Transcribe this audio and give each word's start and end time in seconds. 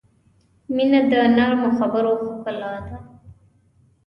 •مینه 0.75 0.99
د 1.11 1.13
نرمو 1.37 1.69
خبرو 1.79 2.13
ښکلا 2.25 2.73
ده. 2.85 2.95